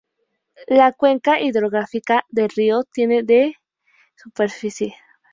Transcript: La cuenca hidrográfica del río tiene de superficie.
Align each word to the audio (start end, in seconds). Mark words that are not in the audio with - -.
La 0.65 0.93
cuenca 0.93 1.39
hidrográfica 1.39 2.25
del 2.29 2.49
río 2.49 2.83
tiene 2.91 3.21
de 3.21 3.53
superficie. 4.17 4.95